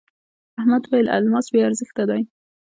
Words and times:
احمد 0.59 0.83
وويل: 0.85 1.07
الماس 1.17 1.47
بې 1.53 1.59
ارزښته 1.67 2.03
دی. 2.09 2.21